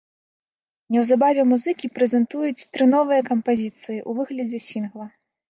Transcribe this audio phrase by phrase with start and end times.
[0.95, 5.07] Неўзабаве музыкі прэзентуюць тры новыя кампазіцыі ў выглядзе сінгла.